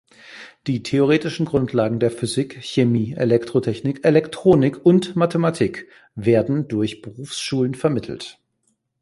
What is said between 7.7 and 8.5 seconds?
vermittelt.